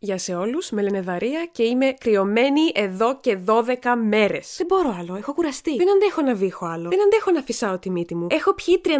Γεια 0.00 0.18
σε 0.18 0.34
όλους, 0.34 0.70
με 0.70 0.82
λένε 0.82 1.00
Δαρία 1.00 1.48
και 1.52 1.62
είμαι 1.62 1.94
κρυωμένη 2.00 2.60
εδώ 2.74 3.18
και 3.20 3.38
12 3.46 3.62
μέρες. 4.08 4.54
Δεν 4.56 4.66
μπορώ 4.66 4.96
άλλο, 4.98 5.16
έχω 5.16 5.34
κουραστεί. 5.34 5.76
Δεν 5.76 5.90
αντέχω 5.90 6.22
να 6.22 6.34
βήχω 6.34 6.66
άλλο. 6.66 6.88
Δεν 6.88 7.02
αντέχω 7.02 7.30
να 7.30 7.42
φυσάω 7.42 7.78
τη 7.78 7.90
μύτη 7.90 8.14
μου. 8.14 8.26
Έχω 8.30 8.54
πιει 8.54 8.80
38 8.84 8.90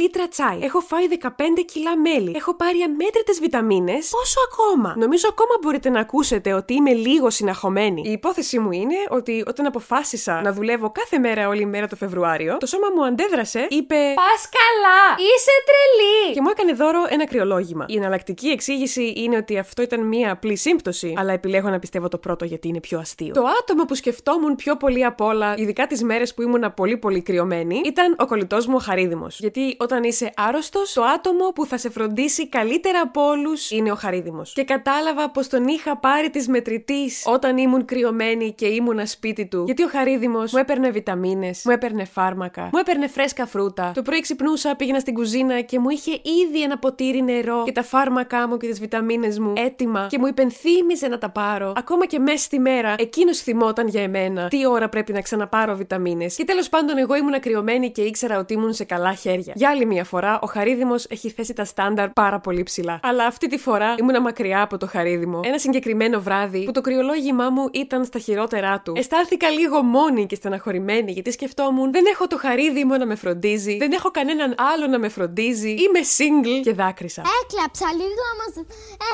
λίτρα 0.00 0.28
τσάι. 0.28 0.58
Έχω 0.60 0.80
φάει 0.80 1.06
15 1.22 1.28
κιλά 1.66 1.96
μέλι. 1.98 2.32
Έχω 2.36 2.54
πάρει 2.54 2.80
αμέτρητες 2.80 3.40
βιταμίνες. 3.40 4.08
Πόσο 4.10 4.38
ακόμα. 4.52 4.94
Νομίζω 4.96 5.28
ακόμα 5.28 5.54
μπορείτε 5.62 5.88
να 5.88 6.00
ακούσετε 6.00 6.52
ότι 6.52 6.74
είμαι 6.74 6.92
λίγο 6.92 7.30
συναχωμένη. 7.30 8.02
Η 8.06 8.12
υπόθεσή 8.12 8.58
μου 8.58 8.72
είναι 8.72 8.96
ότι 9.08 9.44
όταν 9.46 9.66
αποφάσισα 9.66 10.40
να 10.40 10.52
δουλεύω 10.52 10.90
κάθε 10.90 11.18
μέρα 11.18 11.48
όλη 11.48 11.66
μέρα 11.66 11.86
το 11.86 11.96
Φεβρουάριο, 11.96 12.56
το 12.56 12.66
σώμα 12.66 12.86
μου 12.94 13.04
αντέδρασε, 13.04 13.66
είπε 13.70 13.96
Πας 14.14 14.48
καλά! 14.58 15.00
Είσαι 15.16 15.54
τρελή! 15.68 16.34
και 16.34 16.40
μου 16.40 16.50
έκανε 16.50 16.72
δώρο 16.72 17.06
ένα 17.08 17.26
κρυολόγημα. 17.26 17.84
Η 17.88 17.96
εναλλακτική 17.96 18.48
εξήγηση 18.48 19.12
είναι 19.16 19.36
ότι 19.36 19.58
αυτό 19.58 19.82
ήταν 19.82 20.06
μία 20.06 20.24
απλή 20.30 20.56
σύμπτωση, 20.56 21.14
αλλά 21.16 21.32
επιλέγω 21.32 21.68
να 21.68 21.78
πιστεύω 21.78 22.08
το 22.08 22.18
πρώτο 22.18 22.44
γιατί 22.44 22.68
είναι 22.68 22.80
πιο 22.80 22.98
αστείο. 22.98 23.32
Το 23.32 23.44
άτομο 23.60 23.84
που 23.84 23.94
σκεφτόμουν 23.94 24.54
πιο 24.54 24.76
πολύ 24.76 25.04
απ' 25.04 25.20
όλα, 25.20 25.54
ειδικά 25.56 25.86
τις 25.86 26.02
μέρες 26.02 26.34
που 26.34 26.42
ήμουν 26.42 26.74
πολύ 26.74 26.96
πολύ 26.96 27.20
κρυωμένη, 27.20 27.80
ήταν 27.84 28.14
ο 28.18 28.26
κολλητός 28.26 28.66
μου 28.66 28.74
ο 28.76 28.78
Χαρίδημος. 28.78 29.40
Γιατί 29.40 29.76
όταν 29.78 30.02
είσαι 30.02 30.32
άρρωστος, 30.36 30.92
το 30.92 31.02
άτομο 31.02 31.48
που 31.54 31.66
θα 31.66 31.78
σε 31.78 31.90
φροντίσει 31.90 32.48
καλύτερα 32.48 33.00
από 33.00 33.22
όλους 33.22 33.70
είναι 33.70 33.90
ο 33.90 33.94
Χαρίδημος. 33.94 34.52
Και 34.52 34.64
κατάλαβα 34.64 35.30
πως 35.30 35.48
τον 35.48 35.66
είχα 35.66 35.96
πάρει 35.96 36.30
της 36.30 36.48
μετρητής 36.48 37.22
όταν 37.26 37.56
ήμουν 37.56 37.84
κρυωμένη 37.84 38.52
και 38.52 38.66
ήμουνα 38.66 39.06
σπίτι 39.06 39.46
του. 39.46 39.62
Γιατί 39.66 39.82
ο 39.82 39.88
Χαρίδημος 39.88 40.52
μου 40.52 40.58
έπαιρνε 40.58 40.90
βιταμίνες, 40.90 41.62
μου 41.64 41.72
έπαιρνε 41.72 42.04
φάρμακα, 42.04 42.62
μου 42.62 42.78
έπαιρνε 42.78 43.08
φρέσκα 43.08 43.46
φρούτα. 43.46 43.92
Το 43.94 44.02
πρωί 44.02 44.20
ξυπνούσα, 44.20 44.76
πήγαινα 44.76 44.98
στην 44.98 45.14
κουζίνα 45.14 45.60
και 45.60 45.78
μου 45.78 45.88
είχε 45.88 46.12
ήδη 46.12 46.62
ένα 46.62 46.78
ποτήρι 46.78 47.22
νερό 47.22 47.62
και 47.64 47.72
τα 47.72 47.82
φάρμακά 47.82 48.48
μου 48.48 48.56
και 48.56 48.66
τις 48.66 48.80
βιταμίνες 48.80 49.38
μου 49.38 49.52
έτοιμα 49.56 50.06
και 50.10 50.15
μου 50.18 50.26
υπενθύμιζε 50.26 51.08
να 51.08 51.18
τα 51.18 51.30
πάρω. 51.30 51.72
Ακόμα 51.76 52.06
και 52.06 52.18
μέσα 52.18 52.36
στη 52.38 52.58
μέρα, 52.58 52.94
εκείνος 52.98 53.38
θυμόταν 53.38 53.88
για 53.88 54.02
εμένα 54.02 54.48
τι 54.48 54.66
ώρα 54.66 54.88
πρέπει 54.88 55.12
να 55.12 55.20
ξαναπάρω 55.20 55.74
βιταμίνες. 55.74 56.34
Και 56.34 56.44
τέλος 56.44 56.68
πάντων, 56.68 56.98
εγώ 56.98 57.14
ήμουν 57.14 57.34
ακριωμένη 57.34 57.90
και 57.90 58.02
ήξερα 58.02 58.38
ότι 58.38 58.54
ήμουν 58.54 58.72
σε 58.72 58.84
καλά 58.84 59.14
χέρια. 59.14 59.52
Για 59.56 59.70
άλλη 59.70 59.86
μια 59.86 60.04
φορά, 60.04 60.38
ο 60.42 60.46
Χαρίδημος 60.46 61.06
έχει 61.08 61.30
θέσει 61.30 61.52
τα 61.52 61.64
στάνταρ 61.64 62.08
πάρα 62.08 62.40
πολύ 62.40 62.62
ψηλά. 62.62 63.00
Αλλά 63.02 63.26
αυτή 63.26 63.46
τη 63.46 63.58
φορά 63.58 63.94
ήμουνα 63.98 64.20
μακριά 64.20 64.62
από 64.62 64.76
το 64.76 64.86
Χαρίδημο. 64.86 65.40
Ένα 65.44 65.58
συγκεκριμένο 65.58 66.20
βράδυ 66.20 66.64
που 66.64 66.72
το 66.72 66.80
κρυολόγημά 66.80 67.50
μου 67.50 67.68
ήταν 67.72 68.04
στα 68.04 68.18
χειρότερά 68.18 68.80
του. 68.80 68.92
Αισθάνθηκα 68.96 69.50
λίγο 69.50 69.82
μόνη 69.82 70.26
και 70.26 70.34
στεναχωρημένη 70.34 71.12
γιατί 71.12 71.32
σκεφτόμουν 71.32 71.92
δεν 71.92 72.04
έχω 72.12 72.26
το 72.26 72.38
Χαρίδημο 72.38 72.96
να 72.96 73.06
με 73.06 73.14
φροντίζει, 73.14 73.76
δεν 73.76 73.92
έχω 73.92 74.10
κανέναν 74.10 74.54
άλλο 74.74 74.86
να 74.86 74.98
με 74.98 75.08
φροντίζει, 75.08 75.70
είμαι 75.70 76.00
single 76.16 76.60
και 76.62 76.72
δάκρυσα. 76.72 77.22
Έκλαψα 77.42 77.86
λίγο, 77.96 78.22
όμως 78.34 78.66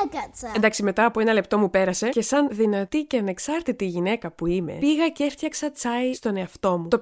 έκατσα. 0.03 0.51
Εντάξει, 0.55 0.83
μετά 0.95 1.07
από 1.07 1.19
ένα 1.19 1.33
λεπτό 1.33 1.57
μου 1.57 1.69
πέρασε 1.69 2.09
και 2.09 2.21
σαν 2.21 2.47
δυνατή 2.51 3.03
και 3.03 3.17
ανεξάρτητη 3.17 3.85
γυναίκα 3.85 4.31
που 4.31 4.47
είμαι, 4.47 4.77
πήγα 4.79 5.09
και 5.09 5.23
έφτιαξα 5.23 5.71
τσάι 5.71 6.13
στον 6.13 6.37
εαυτό 6.37 6.77
μου. 6.77 6.87
Το 6.87 6.97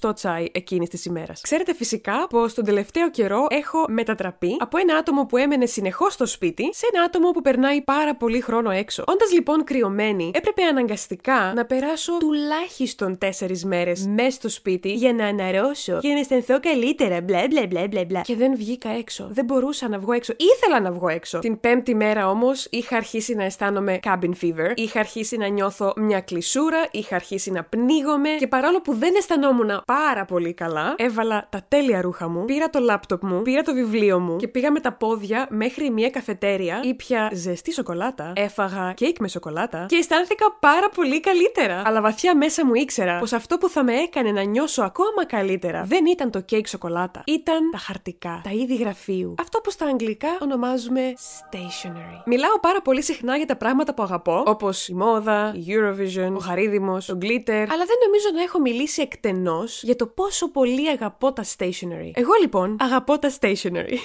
500 0.00 0.14
τσάι 0.14 0.46
εκείνης 0.52 0.88
της 0.88 1.04
ημέρας. 1.04 1.40
Ξέρετε 1.40 1.74
φυσικά 1.74 2.26
πως 2.30 2.54
τον 2.54 2.64
τελευταίο 2.64 3.10
καιρό 3.10 3.46
έχω 3.50 3.84
μετατραπεί 3.88 4.56
από 4.58 4.78
ένα 4.78 4.96
άτομο 4.96 5.26
που 5.26 5.36
έμενε 5.36 5.66
συνεχώς 5.66 6.12
στο 6.12 6.26
σπίτι 6.26 6.74
σε 6.74 6.86
ένα 6.92 7.04
άτομο 7.04 7.30
που 7.30 7.42
περνάει 7.42 7.82
πάρα 7.82 8.14
πολύ 8.14 8.40
χρόνο 8.40 8.70
έξω. 8.70 9.04
Όντας 9.06 9.32
λοιπόν 9.32 9.64
κρυωμένη, 9.64 10.30
έπρεπε 10.34 10.62
αναγκαστικά 10.62 11.52
να 11.54 11.64
περάσω 11.64 12.18
τουλάχιστον 12.18 13.18
4 13.18 13.58
μέρες 13.64 14.06
μέσα 14.06 14.30
στο 14.30 14.48
σπίτι 14.48 14.92
για 14.92 15.12
να 15.12 15.26
αναρρώσω 15.26 15.98
και 15.98 16.08
να 16.08 16.18
αισθανθώ 16.18 16.60
καλύτερα. 16.60 17.20
Μπλε 17.20 17.46
μπλε 17.46 17.66
μπλε 17.66 17.88
μπλε 17.88 18.04
μπλε. 18.04 18.20
Και 18.20 18.36
δεν 18.36 18.56
βγήκα 18.56 18.90
έξω. 18.90 19.28
Δεν 19.30 19.44
μπορούσα 19.44 19.88
να 19.88 19.98
βγω 19.98 20.12
έξω. 20.12 20.32
Ήθελα 20.36 20.80
να 20.80 20.92
βγω 20.92 21.08
έξω. 21.08 21.38
Την 21.38 21.60
πέμπτη 21.60 21.94
μέρα 21.94 22.28
όμως 22.28 22.66
είχα 22.70 22.96
αρχίσει 22.96 23.21
να 23.28 23.44
αισθάνομαι 23.44 24.00
cabin 24.02 24.30
fever. 24.42 24.72
Είχα 24.74 25.00
αρχίσει 25.00 25.36
να 25.36 25.46
νιώθω 25.46 25.92
μια 25.96 26.20
κλεισούρα. 26.20 26.88
Είχα 26.90 27.14
αρχίσει 27.14 27.50
να 27.50 27.64
πνίγομαι. 27.64 28.28
Και 28.38 28.46
παρόλο 28.46 28.80
που 28.80 28.94
δεν 28.94 29.14
αισθανόμουν 29.16 29.82
πάρα 29.86 30.24
πολύ 30.24 30.52
καλά, 30.52 30.94
έβαλα 30.96 31.46
τα 31.50 31.64
τέλεια 31.68 32.00
ρούχα 32.00 32.28
μου, 32.28 32.44
πήρα 32.44 32.70
το 32.70 32.78
λάπτοπ 32.78 33.24
μου, 33.24 33.42
πήρα 33.42 33.62
το 33.62 33.74
βιβλίο 33.74 34.18
μου 34.20 34.36
και 34.36 34.48
πήγα 34.48 34.70
με 34.70 34.80
τα 34.80 34.92
πόδια 34.92 35.46
μέχρι 35.50 35.90
μια 35.90 36.10
καφετέρια. 36.10 36.80
Ήπια 36.84 37.30
ζεστή 37.32 37.72
σοκολάτα, 37.72 38.32
έφαγα 38.36 38.92
κέικ 38.92 39.18
με 39.20 39.28
σοκολάτα 39.28 39.86
και 39.88 39.96
αισθάνθηκα 39.96 40.56
πάρα 40.60 40.88
πολύ 40.88 41.20
καλύτερα. 41.20 41.82
Αλλά 41.86 42.00
βαθιά 42.00 42.36
μέσα 42.36 42.66
μου 42.66 42.74
ήξερα 42.74 43.18
πως 43.18 43.32
αυτό 43.32 43.58
που 43.58 43.68
θα 43.68 43.84
με 43.84 43.92
έκανε 43.92 44.30
να 44.30 44.42
νιώσω 44.42 44.82
ακόμα 44.82 45.26
καλύτερα 45.26 45.82
δεν 45.84 46.06
ήταν 46.06 46.30
το 46.30 46.40
κέικ 46.40 46.68
σοκολάτα. 46.68 47.22
Ήταν 47.26 47.70
τα 47.72 47.78
χαρτικά, 47.78 48.40
τα 48.44 48.50
είδη 48.50 48.76
γραφείου. 48.76 49.34
Αυτό 49.38 49.60
που 49.60 49.70
στα 49.70 49.86
αγγλικά 49.86 50.28
ονομάζουμε 50.40 51.12
stationery. 51.16 52.22
Μιλάω 52.24 52.60
πάρα 52.60 52.82
πολύ 52.82 53.02
συχνά 53.12 53.36
για 53.36 53.46
τα 53.46 53.56
πράγματα 53.56 53.94
που 53.94 54.02
αγαπώ, 54.02 54.42
όπως 54.46 54.88
η 54.88 54.94
μόδα, 54.94 55.54
η 55.56 55.64
Eurovision, 55.68 56.32
ο 56.34 56.38
χαρίδημος, 56.38 57.06
το 57.06 57.18
glitter, 57.20 57.66
αλλά 57.70 57.84
δεν 57.84 57.98
νομίζω 58.06 58.26
να 58.34 58.42
έχω 58.42 58.60
μιλήσει 58.60 59.02
εκτενώς 59.02 59.82
για 59.82 59.96
το 59.96 60.06
πόσο 60.06 60.50
πολύ 60.50 60.88
αγαπώ 60.88 61.32
τα 61.32 61.44
stationery. 61.56 62.10
Εγώ 62.14 62.32
λοιπόν 62.40 62.76
αγαπώ 62.80 63.18
τα 63.18 63.32
stationery. 63.40 63.96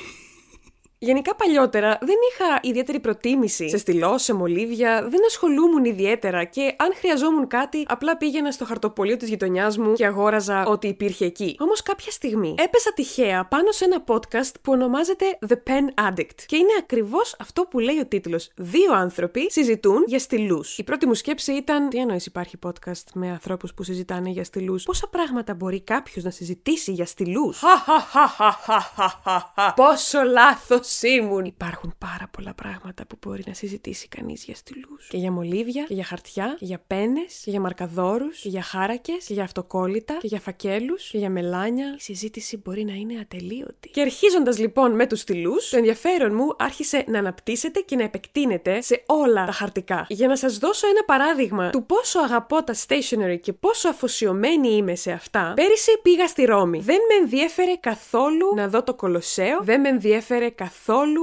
Γενικά 0.99 1.35
παλιότερα 1.35 1.97
δεν 2.01 2.15
είχα 2.31 2.59
ιδιαίτερη 2.61 2.99
προτίμηση 2.99 3.69
σε 3.69 3.77
στυλό, 3.77 4.17
σε 4.17 4.33
μολύβια, 4.33 5.07
δεν 5.09 5.25
ασχολούμουν 5.25 5.85
ιδιαίτερα 5.85 6.43
και 6.43 6.75
αν 6.77 6.93
χρειαζόμουν 6.95 7.47
κάτι, 7.47 7.85
απλά 7.87 8.17
πήγαινα 8.17 8.51
στο 8.51 8.65
χαρτοπολείο 8.65 9.17
της 9.17 9.29
γειτονιάς 9.29 9.77
μου 9.77 9.93
και 9.93 10.05
αγόραζα 10.05 10.65
ό,τι 10.65 10.87
υπήρχε 10.87 11.25
εκεί. 11.25 11.55
Όμως 11.59 11.81
κάποια 11.81 12.11
στιγμή 12.11 12.55
έπεσα 12.57 12.93
τυχαία 12.93 13.45
πάνω 13.45 13.71
σε 13.71 13.85
ένα 13.85 14.03
podcast 14.07 14.51
που 14.61 14.71
ονομάζεται 14.71 15.25
The 15.47 15.53
Pen 15.53 16.09
Addict. 16.09 16.41
Και 16.45 16.55
είναι 16.55 16.73
ακριβώς 16.79 17.35
αυτό 17.39 17.61
που 17.61 17.79
λέει 17.79 17.99
ο 17.99 18.05
τίτλος. 18.05 18.51
Δύο 18.55 18.93
άνθρωποι 18.93 19.51
συζητούν 19.51 20.03
για 20.07 20.19
στυλούς. 20.19 20.77
Η 20.77 20.83
πρώτη 20.83 21.07
μου 21.07 21.13
σκέψη 21.13 21.51
ήταν: 21.51 21.89
Τι 21.89 21.97
εννοείς 21.97 22.25
υπάρχει 22.25 22.57
podcast 22.65 23.03
με 23.13 23.29
ανθρώπους 23.29 23.73
που 23.73 23.83
συζητάνε 23.83 24.29
για 24.29 24.43
στυλούς; 24.43 24.83
Πόσα 24.83 25.07
πράγματα 25.07 25.53
μπορεί 25.53 25.81
κάποιος 25.81 26.23
να 26.23 26.29
συζητήσει 26.29 26.91
για 26.91 27.05
στυλούς; 27.05 27.63
Πόσο 29.75 30.23
λάθος 30.23 30.86
ήμουν. 31.01 31.45
Υπάρχουν 31.45 31.93
πάρα 31.97 32.29
πολλά 32.31 32.53
πράγματα 32.53 33.05
που 33.05 33.17
μπορεί 33.25 33.43
να 33.45 33.53
συζητήσει 33.53 34.07
κανείς 34.07 34.43
για 34.43 34.55
στυλούς. 34.55 35.07
Και 35.07 35.17
για 35.17 35.31
μολύβια, 35.31 35.83
και 35.83 35.93
για 35.93 36.03
χαρτιά, 36.03 36.55
και 36.59 36.65
για 36.65 36.83
πένες, 36.87 37.41
και 37.43 37.49
για 37.49 37.59
μαρκαδόρους, 37.59 38.39
και 38.39 38.49
για 38.49 38.61
χάρακες, 38.61 39.25
και 39.25 39.33
για 39.33 39.43
αυτοκόλλητα, 39.43 40.17
και 40.19 40.27
για 40.27 40.39
φακέλους, 40.39 41.09
και 41.09 41.17
για 41.17 41.29
μελάνια. 41.29 41.95
Η 41.97 42.01
συζήτηση 42.01 42.57
μπορεί 42.57 42.83
να 42.85 42.93
είναι 42.93 43.19
ατελείωτη. 43.19 43.89
Και 43.89 44.01
αρχίζοντας 44.01 44.59
λοιπόν 44.59 44.95
με 44.95 45.07
τους 45.07 45.19
στυλούς, 45.19 45.69
το 45.69 45.77
ενδιαφέρον 45.77 46.35
μου 46.35 46.55
άρχισε 46.57 47.03
να 47.07 47.19
αναπτύσσεται 47.19 47.79
και 47.79 47.95
να 47.95 48.03
επεκτείνεται 48.03 48.81
σε 48.81 49.03
όλα 49.05 49.45
τα 49.45 49.51
χαρτικά. 49.51 50.05
Για 50.09 50.27
να 50.27 50.35
σας 50.35 50.57
δώσω 50.57 50.87
ένα 50.87 51.03
παράδειγμα 51.05 51.69
του 51.69 51.85
πόσο 51.85 52.19
αγαπώ 52.19 52.63
τα 52.63 52.75
stationery 52.87 53.39
και 53.41 53.53
πόσο 53.53 53.89
αφοσιωμένη 53.89 54.69
είμαι 54.69 54.95
σε 54.95 55.11
αυτά, 55.11 55.53
πέρυσι 55.55 55.91
πήγα 56.01 56.27
στη 56.27 56.45
Ρώμη. 56.45 56.79
Δεν 56.79 56.97
με 57.09 57.23
ενδιέφερε 57.23 57.75
καθόλου 57.75 58.55
να 58.55 58.67
δω 58.67 58.83
το 58.83 58.93
Κολοσσέο, 58.93 59.59
δεν 59.61 59.81
με 59.81 59.89
ενδιέφερε 59.89 60.49
καθόλου 60.49 60.75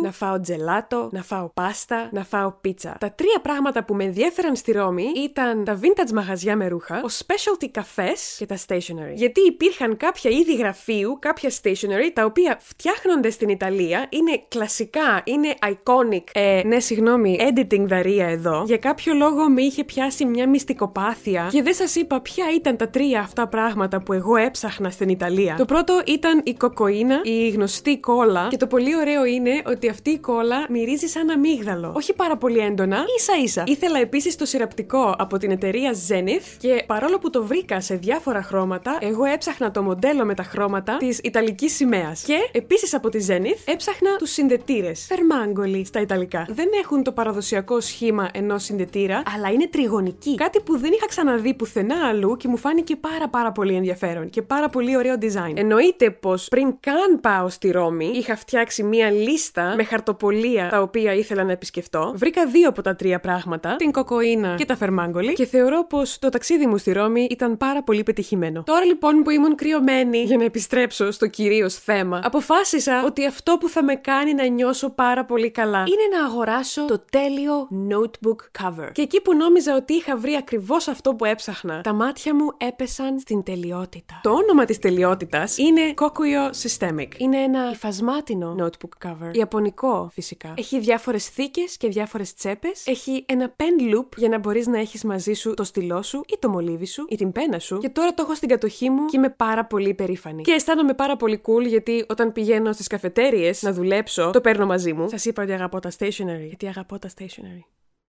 να 0.03 0.13
φάω 0.13 0.41
τζελάτο, 0.41 1.09
να 1.13 1.23
φάω 1.23 1.51
πάστα, 1.55 2.09
να 2.13 2.25
φάω 2.25 2.53
πίτσα. 2.61 2.97
Τα 3.01 3.13
τρία 3.13 3.41
πράγματα 3.43 3.85
που 3.85 3.95
με 3.95 4.05
ενδιέφεραν 4.05 4.57
στη 4.57 4.73
Ρώμη 4.73 5.07
ήταν 5.17 5.65
τα 5.65 5.79
vintage 5.83 6.13
μαγαζιά 6.13 6.57
με 6.57 6.69
ρούχα, 6.69 6.97
ο 6.97 7.09
specialty 7.27 7.69
καφές 7.71 8.35
και 8.39 8.47
τα 8.47 8.59
stationery. 8.67 9.15
Γιατί 9.15 9.41
υπήρχαν 9.41 9.97
κάποια 9.97 10.31
είδη 10.31 10.55
γραφείου, 10.57 11.17
κάποια 11.21 11.51
stationery, 11.63 12.11
τα 12.13 12.25
οποία 12.25 12.59
φτιάχνονται 12.61 13.31
στην 13.31 13.49
Ιταλία, 13.49 14.07
είναι 14.09 14.43
κλασικά, 14.49 15.23
είναι 15.25 15.55
iconic. 15.67 16.25
Ε, 16.33 16.63
ναι, 16.65 16.81
συγγνώμη, 16.81 17.39
editing 17.41 17.85
δαρία 17.87 18.27
εδώ. 18.27 18.63
Για 18.67 18.79
κάποιο 18.79 19.15
λόγο 19.15 19.49
με 19.51 19.63
είχε 19.63 19.85
πιάσει 19.85 20.25
μια 20.25 20.49
μυστικοπάθεια 20.49 21.49
και 21.51 21.63
δεν 21.63 21.75
σας 21.75 21.95
είπα 21.95 22.21
ποια 22.21 22.45
ήταν 22.55 22.77
τα 22.77 22.89
τρία 22.89 23.21
αυτά 23.21 23.49
πράγματα 23.49 24.03
που 24.03 24.13
εγώ 24.13 24.37
έψαχνα 24.37 24.91
στην 24.91 25.09
Ιταλία. 25.09 25.55
Το 25.59 25.65
πρώτο 25.65 26.03
ήταν 26.07 26.41
η 26.45 26.55
κοκοίνα, 26.55 27.21
η 27.23 27.49
γνωστή 27.49 27.99
κόλλα 27.99 28.47
και 28.51 28.57
το 28.57 28.67
πολύ 28.67 28.97
ωραίο 28.97 29.25
είναι 29.25 29.44
ότι 29.67 29.89
αυτή 29.89 30.11
η 30.11 30.19
κόλλα 30.19 30.67
μυρίζει 30.71 31.07
σαν 31.07 31.31
αμύγδαλο. 31.31 31.93
Όχι 31.97 32.15
πάρα 32.15 32.37
πολύ 32.37 32.59
έντονα, 32.59 33.05
ίσα 33.19 33.33
ίσα. 33.43 33.65
Ήθελα 33.67 33.99
επίσης 33.99 34.37
το 34.37 34.45
σειραπτικό 34.45 35.15
από 35.19 35.39
την 35.39 35.51
εταιρεία 35.51 35.95
Zenith 36.09 36.57
και 36.59 36.85
παρόλο 36.87 37.19
που 37.19 37.31
το 37.31 37.45
βρήκα 37.45 37.81
σε 37.81 37.95
διάφορα 37.95 38.43
χρώματα, 38.43 38.99
εγώ 39.01 39.25
έψαχνα 39.25 39.71
το 39.71 39.83
μοντέλο 39.83 40.25
με 40.25 40.35
τα 40.35 40.43
χρώματα 40.43 40.97
της 40.97 41.19
Ιταλικής 41.19 41.75
σημαίας. 41.75 42.23
Και 42.23 42.37
επίσης 42.53 42.95
από 42.95 43.09
τη 43.09 43.27
Zenith 43.29 43.73
έψαχνα 43.73 44.17
τους 44.17 44.31
συνδετήρες. 44.31 45.07
Φερμάγκολοι 45.09 45.85
στα 45.85 46.01
Ιταλικά. 46.01 46.47
Δεν 46.49 46.69
έχουν 46.83 47.03
το 47.03 47.13
παραδοσιακό 47.13 47.81
σχήμα 47.81 48.31
ενός 48.33 48.63
συνδετήρα, 48.63 49.23
αλλά 49.35 49.49
είναι 49.51 49.69
τριγωνικοί. 49.69 50.35
Κάτι 50.35 50.61
που 50.61 50.79
δεν 50.79 50.93
είχα 50.93 51.07
ξαναδεί 51.07 51.55
πουθενά 51.55 52.07
αλλού 52.09 52.37
και 52.37 52.49
μου 52.49 52.57
φάνηκε 52.57 52.97
πάρα 52.97 53.29
πάρα 53.29 53.53
πολύ 53.53 53.75
ενδιαφέρον 53.75 54.31
και 54.31 54.43
πάρα 54.43 54.69
πολύ 54.69 54.97
ωραίο 54.97 55.15
design. 55.21 55.53
Εννοείται 55.55 56.11
πως 56.11 56.49
πριν 56.49 56.77
καν 56.81 57.21
πάω 57.21 57.49
στη 57.49 57.71
Ρώμη, 57.71 58.11
είχα 58.15 58.37
φτιάξει 58.37 58.83
μία 58.83 59.11
λίστα 59.11 59.33
λίστα 59.35 59.75
με 59.77 59.85
χαρτοπολία 59.85 60.69
τα 60.69 60.81
οποία 60.81 61.15
ήθελα 61.15 61.45
να 61.45 61.53
επισκεφτώ. 61.53 62.13
Βρήκα 62.17 62.47
δύο 62.47 62.69
από 62.69 62.83
τα 62.83 62.97
τρία 62.97 63.21
πράγματα, 63.21 63.77
την 63.77 63.91
κοκοίνα 63.93 64.55
και 64.55 64.65
τα 64.65 64.77
φερμάγκολη, 64.77 65.33
και 65.33 65.45
θεωρώ 65.45 65.87
πως 65.87 66.19
το 66.19 66.29
ταξίδι 66.29 66.67
μου 66.67 66.77
στη 66.77 66.93
Ρώμη 66.93 67.27
ήταν 67.31 67.57
πάρα 67.57 67.83
πολύ 67.83 68.03
πετυχημένο. 68.03 68.63
Τώρα 68.63 68.85
λοιπόν 68.85 69.23
που 69.23 69.31
ήμουν 69.31 69.55
κρυωμένη 69.55 70.19
για 70.19 70.37
να 70.37 70.45
επιστρέψω 70.45 71.11
στο 71.11 71.27
κυρίως 71.27 71.75
θέμα, 71.75 72.21
αποφάσισα 72.25 73.05
ότι 73.05 73.27
αυτό 73.27 73.57
που 73.61 73.69
θα 73.69 73.85
με 73.85 73.95
κάνει 73.95 74.35
να 74.35 74.47
νιώσω 74.47 74.91
πάρα 74.91 75.25
πολύ 75.25 75.51
καλά 75.51 75.79
είναι 75.79 76.19
να 76.19 76.25
αγοράσω 76.27 76.85
το 76.85 77.05
τέλειο 77.11 77.69
notebook 77.91 78.63
cover. 78.63 78.89
Και 78.93 79.03
εκεί 79.03 79.21
που 79.21 79.37
νόμιζα 79.37 79.77
ότι 79.77 79.93
είχα 79.95 80.17
βρει 80.17 80.35
ακριβώς 80.35 80.89
αυτό 80.89 81.15
που 81.15 81.25
έψαχνα, 81.25 81.81
τα 81.81 81.93
μάτια 81.93 82.35
μου 82.35 82.47
έπεσαν 82.57 83.19
στην 83.19 83.43
τελειότητα. 83.43 84.21
Το 84.23 84.31
όνομα 84.31 84.65
της 84.65 84.79
τελειότητας 84.79 85.59
είναι 85.59 85.81
Kokuyo 85.97 86.51
Systemic. 86.63 87.09
Είναι 87.17 87.39
ένα 87.39 87.71
υφασμάτινο 87.73 88.57
notebook 88.61 89.09
cover. 89.09 89.24
Ιαπωνικό 89.33 90.09
φυσικά. 90.13 90.55
Έχει 90.57 90.81
διάφορες 90.81 91.29
θήκες 91.29 91.77
και 91.77 91.89
διάφορες 91.89 92.35
τσέπες. 92.35 92.87
Έχει 92.87 93.25
ένα 93.29 93.55
pen 93.57 93.95
loop 93.95 94.17
για 94.17 94.29
να 94.29 94.39
μπορείς 94.39 94.67
να 94.67 94.79
έχεις 94.79 95.05
μαζί 95.05 95.33
σου 95.33 95.55
το 95.55 95.65
στυλό 95.65 96.03
σου 96.03 96.25
ή 96.29 96.37
το 96.39 96.49
μολύβι 96.49 96.87
σου 96.87 97.07
ή 97.09 97.17
την 97.17 97.33
πένα 97.33 97.59
σου. 97.59 97.79
Και 97.79 97.89
τώρα 97.89 98.15
το 98.15 98.23
έχω 98.23 98.35
στην 98.35 98.49
κατοχή 98.49 98.91
μου 98.91 99.07
και 99.07 99.17
είμαι 99.17 99.31
πάρα 99.31 99.65
πολύ 99.65 99.95
περήφανη. 99.95 100.43
Και 100.43 100.53
αισθάνομαι 100.53 100.95
πάρα 100.95 101.17
πολύ 101.17 101.41
cool 101.47 101.67
γιατί 101.67 102.05
όταν 102.09 102.33
πηγαίνω 102.33 102.73
στις 102.73 102.87
καφετέρειε 102.87 103.53
να 103.61 103.73
δουλέψω, 103.73 104.31
το 104.31 104.41
παίρνω 104.41 104.67
μαζί 104.67 104.93
μου. 104.93 105.09
Σας 105.09 105.25
είπα 105.25 105.43
ότι 105.43 105.53
αγαπώ 105.53 105.81
τα 105.81 105.91
stationery. 105.99 106.47
Γιατί 106.47 106.67
αγαπώ 106.67 106.99
τα 106.99 107.09
stationery. 107.19 107.63